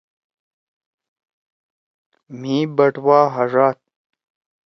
[2.39, 3.77] مھی بٹوا ہڙاد۔